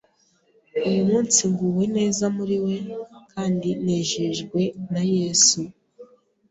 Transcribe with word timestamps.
uyu 0.87 1.01
munsi 1.09 1.39
nguwe 1.51 1.85
neza 1.97 2.23
muri 2.37 2.55
we 2.65 2.75
kandi 3.33 3.69
nejejwe 3.85 4.61
na 4.93 5.01
yesu 5.15 5.59